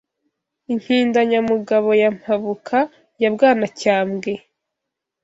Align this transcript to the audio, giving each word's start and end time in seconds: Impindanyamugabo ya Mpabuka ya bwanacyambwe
Impindanyamugabo 0.73 1.89
ya 2.01 2.09
Mpabuka 2.17 2.77
ya 3.21 3.29
bwanacyambwe 3.33 4.31